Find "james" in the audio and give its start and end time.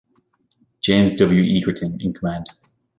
0.81-1.13